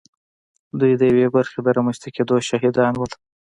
دوی 0.79 0.93
د 0.97 1.01
یوې 1.11 1.27
برخې 1.35 1.59
د 1.63 1.67
رامنځته 1.77 2.07
کېدو 2.15 2.35
شاهدان 2.47 2.93
وو 2.95 3.05